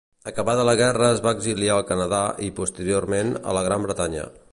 [0.29, 4.25] Acabada la guerra es va exiliar al Canadà i, posteriorment, a la Gran Bretanya.